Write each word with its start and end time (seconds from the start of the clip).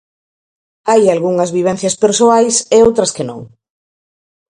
"Hai 0.89 1.03
algunhas 1.07 1.53
vivencias 1.57 1.95
persoais 2.03 2.55
e 2.75 2.77
outras 2.87 3.11
que 3.15 3.27
non". 3.29 3.41